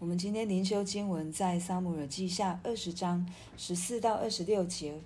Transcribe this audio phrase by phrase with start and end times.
[0.00, 4.98] 我们今天灵修经文在撒母耳记下二十章十四到二十六节。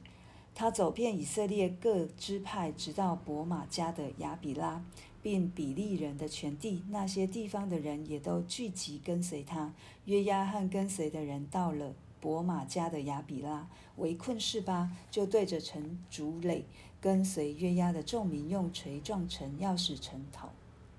[0.55, 4.85] 他走遍以色列各支派，直到伯玛迦的亚比拉，
[5.21, 6.85] 并比利人的全地。
[6.91, 9.75] 那些地方的人也都聚集跟随他。
[10.05, 16.65] 约押和跟随的人到了伯玛迦的亚比拉，围困示巴，就对着城筑垒，
[17.01, 20.53] 跟随约押的众民用锤撞城，要使城倒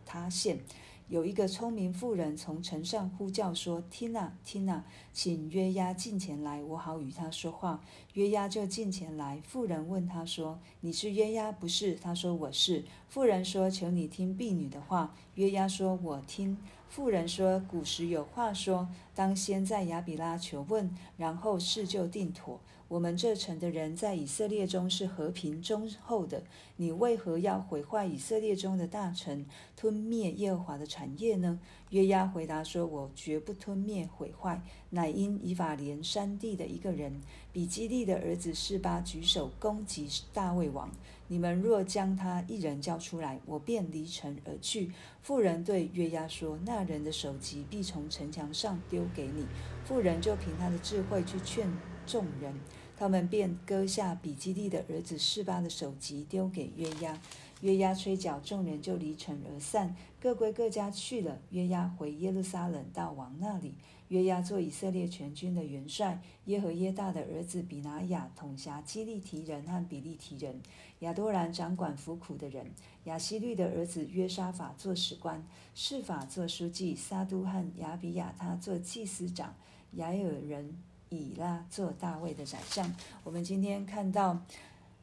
[0.06, 0.60] 塌陷。
[1.08, 4.84] 有一个聪明妇人从城上呼叫说：“听啊，听啊，
[5.14, 7.80] 请约押近前来，我好与他说话。”
[8.14, 9.40] 约押就近前来。
[9.46, 16.58] 妇人问他说：“你是约押不是？”他说：“我是。”妇人说：“求你听婢女的话。”约押说：“我听。”
[16.90, 26.44] 妇人说：“古时有话说，当先在亚比拉求问，然后事就定妥。”我们这城的人在以色列中是和平忠厚的，
[26.76, 29.44] 你为何要毁坏以色列中的大城，
[29.76, 31.60] 吞灭耶和华的产业呢？
[31.90, 34.62] 约押回答说：“我绝不吞灭毁坏，
[34.92, 40.92] 乃因以法莲山地的一个人，比基利的儿子示巴举手攻击大卫王。
[41.28, 44.92] 你们若将他一人交出来，我便离城而去。”
[45.24, 49.48] 妇人对约押说：“那人的首级必从城墙上丢给你。”
[49.86, 51.68] 妇人就凭他的智慧去劝。
[52.08, 52.54] 众人，
[52.98, 57.20] 他们便割下比基利的儿子示巴的首级，丢给约押。
[57.62, 61.40] 约押吹角，众人就离城而散，各归各家去了。
[61.52, 63.74] 约押回耶路撒冷到王那里。
[64.10, 66.22] 约押做以色列全军的元帅。
[66.46, 70.62] 耶和耶大的儿子比拿雅统辖基利提人和比利提人。
[71.00, 72.68] 亚多兰掌管服苦的人。
[73.06, 75.44] 亚希律的儿子约沙法做史官。
[75.74, 76.94] 示法做书记。
[76.94, 79.56] 撒督和亚比亚他做祭司长。
[79.94, 80.78] 雅尔人。
[81.16, 82.94] 以拉做大卫的宰相。
[83.24, 84.40] 我们今天看到，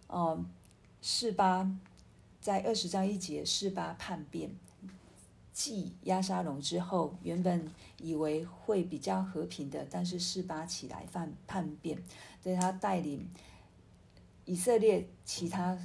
[0.06, 0.44] 哦，
[1.00, 1.70] 示巴
[2.40, 4.50] 在二十章一节，示巴叛变，
[5.52, 12.02] 继押沙龙之后，原本以为会比较和平的，但是示巴起来犯叛变，
[12.42, 13.28] 对他带领
[14.44, 15.78] 以色列其他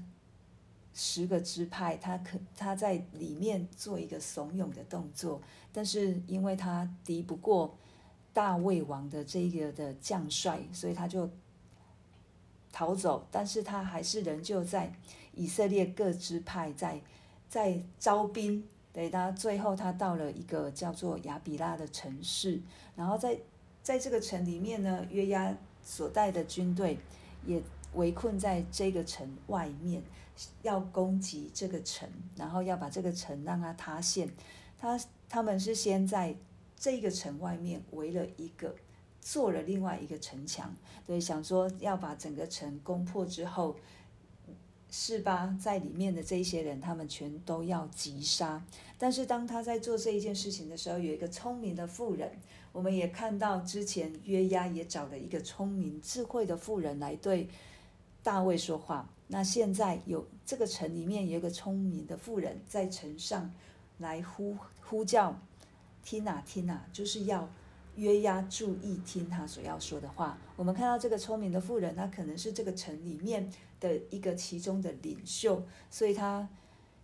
[0.93, 7.77] 十个支派，他可他在里面做一个怂恿的动作，但是因为他敌不过。
[8.37, 11.27] 大卫王的这个的将帅，所以他就
[12.71, 14.93] 逃走，但是他还是仍旧在
[15.33, 17.01] 以色列各支派在
[17.49, 18.63] 在招兵。
[18.93, 22.61] 对，他最后他到了一个叫做亚比拉的城市，
[22.95, 23.39] 然后在
[23.81, 25.51] 在这个城里面呢，约押
[25.83, 26.99] 所带的军队
[27.43, 27.59] 也
[27.95, 30.03] 围困在这个城外面，
[30.61, 34.29] 要攻击这个城，然后要把这个城让它塌陷。
[34.77, 36.35] 他他们是先在。
[36.79, 38.75] 这个城外面围了一个，
[39.19, 40.75] 做了另外一个城墙，
[41.07, 43.75] 对，想说要把整个城攻破之后，
[44.91, 48.63] 是吧在里面的这些人，他们全都要击杀。
[48.99, 52.31] 但是当他在做这一件事情的时候，有一个聪明的妇人，
[52.71, 57.49] 我们也看到之前约押也找了一个聪明智慧的妇人来对
[58.21, 59.09] 大卫说话。
[59.29, 63.51] 那现在有这个城里面有一个聪明的妇人在城上
[63.97, 64.55] 来呼
[64.85, 65.35] 呼叫。
[66.07, 67.49] 听啊听啊，就是要
[67.97, 70.37] 约押注意听他所要说的话。
[70.55, 73.51] 我们看到这个聪明的妇人，她可能是这个城里面
[73.81, 76.47] 的一个其中的领袖，所以他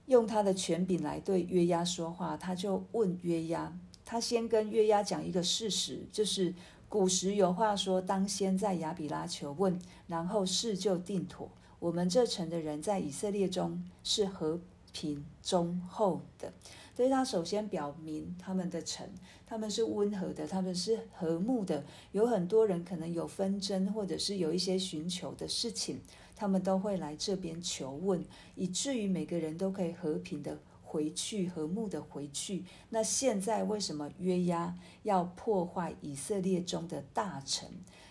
[0.05, 2.37] 用他的权柄来对约押说话。
[2.37, 6.53] 他就问约押，他先跟约押讲一个事实，就是
[6.87, 9.77] 古时有话说，当先在亚比拉求问，
[10.07, 11.49] 然后事就定妥。
[11.79, 14.61] 我们这城的人在以色列中是和
[14.93, 16.53] 平忠厚的。
[16.95, 19.09] 所以他首先表明他们的城，
[19.47, 21.83] 他们是温和的，他们是和睦的。
[22.11, 25.99] 有很多人可能有纷争，或者是有一些寻求的事情，
[26.35, 28.23] 他们都会来这边求问，
[28.53, 32.63] 以至于每个人都可以和平的回去，和睦的回去。
[32.89, 37.67] 那现在为什么约押要破坏以色列中的大臣？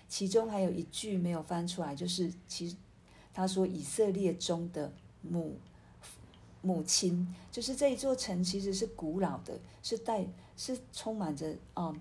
[0.09, 2.75] 其中还有一句没有翻出来，就是其实
[3.33, 5.57] 他说以色列中的母。
[6.63, 11.93] 母亲就是这一座城，其实是古老的，是带是充满着啊、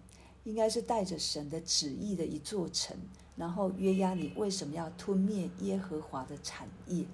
[0.44, 2.96] 应该是带着神的旨意的一座城。
[3.35, 7.05] 然后约押，你为什么要吞灭耶和华的产业？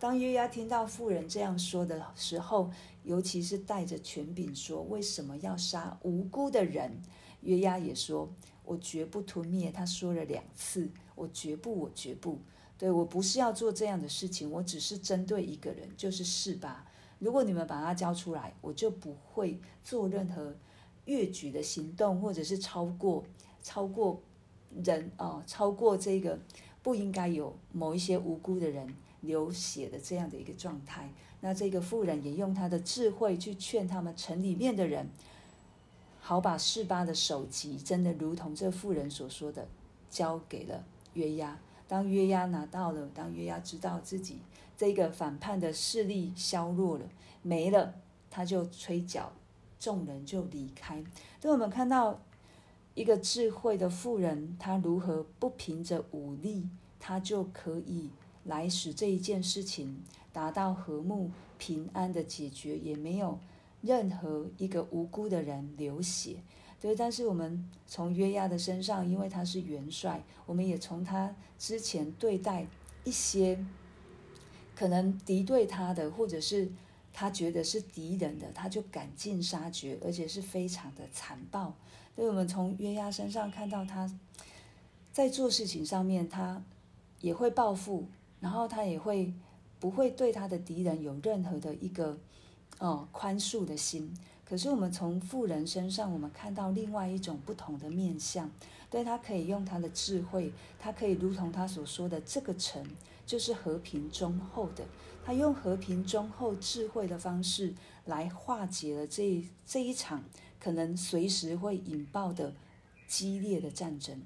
[0.00, 2.70] 当约押听到妇人这样说的时候，
[3.02, 7.02] 尤其是带着权柄说，为什么要杀无辜的人？
[7.42, 8.30] 约押也说，
[8.64, 9.70] 我绝不吞灭。
[9.70, 12.38] 他说了两次，我绝不，我绝不。
[12.78, 16.86] 对，我不是要做这样的事情，我只是针对一个人，就是示巴。
[17.24, 20.54] 如果你们把它交出来，我就不会做任何
[21.06, 23.24] 越矩的行动，或者是超过
[23.62, 24.20] 超过
[24.84, 26.38] 人啊、呃，超过这个
[26.82, 31.10] 不应该有某一些无辜的人流血的这样的一个状态。
[31.40, 35.08] 那这个妇人也用她的智慧去劝他们城里面的人，
[36.20, 39.66] 好把示巴的首级，真的如同这妇人所说的，
[40.10, 40.84] 交给了
[41.14, 41.58] 约押。
[41.86, 44.38] 当约押拿到了，当约押知道自己
[44.76, 47.04] 这个反叛的势力削弱了，
[47.42, 47.94] 没了，
[48.30, 49.32] 他就吹角，
[49.78, 51.04] 众人就离开。
[51.40, 52.20] 当我们看到
[52.94, 58.10] 一个智慧的妇人，她如何不凭着武力，她就可以
[58.44, 60.02] 来使这一件事情
[60.32, 63.38] 达到和睦平安的解决，也没有
[63.82, 66.36] 任何一个无辜的人流血。
[66.84, 72.66] 对，但是我们从约押的身上，因为他是元帅，我们也从他之前对待
[73.04, 73.58] 一些
[74.76, 76.70] 可能敌对他的，或者是
[77.10, 81.72] 他觉得是敌人的，他就赶尽杀绝，而且是非常的残暴。
[82.14, 84.06] 所以我们从约押身上看到他
[85.10, 86.62] 在做事情上面，他
[87.22, 88.06] 也会报复，
[88.40, 89.32] 然后他也会
[89.80, 92.18] 不会对他的敌人有任何的一个
[92.78, 94.14] 哦宽恕的心。
[94.48, 98.50] 可是我们从富人身上，我们看到另外一种不同的面相。
[98.90, 102.86] 对，他可以用他的智慧，他可以如同他所说的，这个城
[103.26, 104.84] 就是和平忠厚的。
[105.24, 107.74] 他用和平忠厚、智慧的方式
[108.04, 110.22] 来化解了这这一场
[110.60, 112.52] 可能随时会引爆的
[113.08, 114.20] 激烈的战争。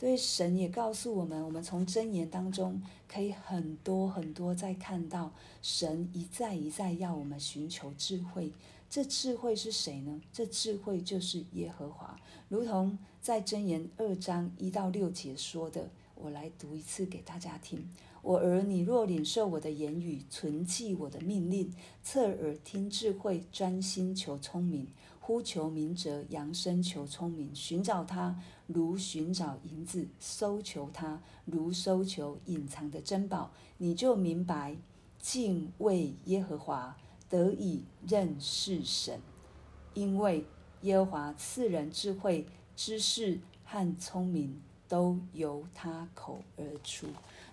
[0.00, 5.30] 对，神也告诉我们，我们从箴言当中可以很多很多在看到
[5.60, 8.50] 神一再一再要我们寻求智慧。
[8.88, 10.18] 这智慧是谁呢？
[10.32, 12.18] 这智慧就是耶和华，
[12.48, 15.90] 如同在箴言二章一到六节说的。
[16.14, 17.86] 我来读一次给大家听。
[18.22, 21.72] 我儿，你若领受我的言语，存记我的命令，
[22.02, 24.88] 侧耳听智慧，专心求聪明，
[25.20, 34.76] 呼求明哲，扬声求聪明，寻找他如寻找银子，搜求他如搜求隐藏的珍宝，你就明白
[35.18, 36.96] 敬畏耶和华。
[37.28, 39.20] 得以认识神，
[39.94, 40.44] 因为
[40.82, 42.44] 耶和华赐人智慧、
[42.74, 47.06] 知识和聪明，都由他口而出。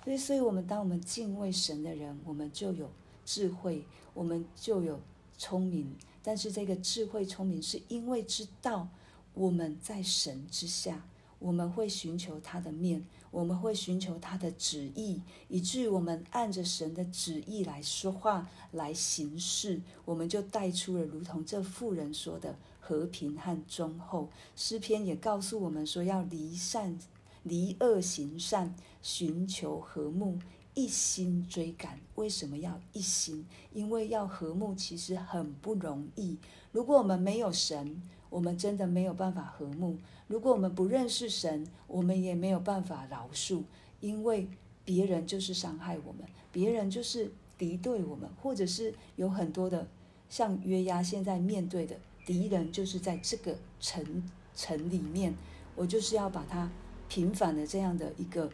[0.07, 2.89] 所以，所以我们当我们敬畏神的人，我们就有
[3.25, 3.83] 智慧，
[4.13, 5.01] 我们就有
[5.37, 5.93] 聪明。
[6.23, 8.87] 但是，这个智慧、聪明，是因为知道
[9.33, 11.05] 我们在神之下，
[11.39, 13.05] 我们会寻求他的面。
[13.31, 24.29] 我们会寻求他的旨意，以至于我们按着神的旨意来说话、来行事，我们就带出了如同这妇人说的和平和忠厚。
[24.55, 26.97] 诗篇也告诉我们说，要离善、
[27.43, 30.37] 离恶行善，寻求和睦，
[30.73, 31.99] 一心追赶。
[32.15, 33.45] 为什么要一心？
[33.73, 36.37] 因为要和睦其实很不容易。
[36.71, 39.97] 如果我们没有神，我们真的没有办法和睦。
[40.27, 43.63] 如果我们不认识神，我们也没有办法饶恕，
[44.01, 44.47] 因为
[44.83, 49.87] 别人就是伤害我们，别人就是敌对我们，或者是有很多的
[50.29, 51.95] 像约押现在面对的
[52.25, 55.33] 敌人，就是在这个城城里面，
[55.75, 56.69] 我就是要把他
[57.07, 58.51] 平反的这样的一个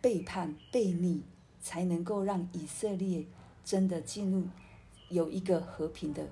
[0.00, 1.22] 背叛悖逆，
[1.60, 3.26] 才能够让以色列
[3.64, 4.44] 真的进入
[5.08, 6.28] 有一个和平的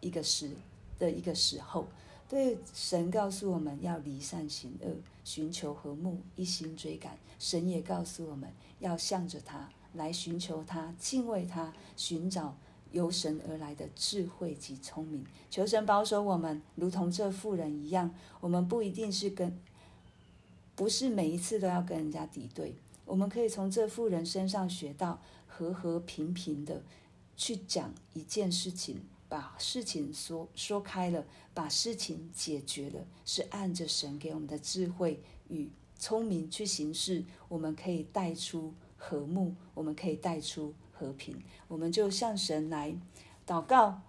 [0.00, 0.50] 一个时
[0.98, 1.86] 的一个时候。
[2.26, 7.16] 对，神告诉我们要离善行恶，寻求和睦，一心追赶。
[7.38, 8.50] 神也告诉我们
[8.80, 12.56] 要向着他来寻求他，敬畏他，寻找
[12.92, 15.24] 由神而来的智慧及聪明。
[15.50, 19.56] 求神保守我们，如同这妇人一样，我们不一定是跟，
[20.76, 22.74] 不是每一次都要跟人家敌对。
[23.04, 26.82] 我们可以从这妇人身上学到和和平平的
[27.36, 29.00] 去讲一件事情。
[29.26, 42.94] 把事情说说开了，把事情解决了，是按着神给我们的智慧与聪明去行事，我们可以带出和睦，我们可以带出和平，我们就向神来
[43.44, 44.02] 祷告，